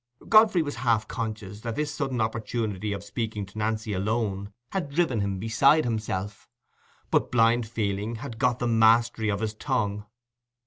[0.27, 5.19] Godfrey was half conscious that this sudden opportunity of speaking to Nancy alone had driven
[5.19, 6.49] him beside himself;
[7.11, 10.07] but blind feeling had got the mastery of his tongue.